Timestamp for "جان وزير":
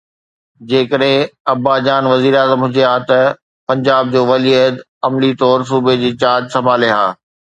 1.87-2.33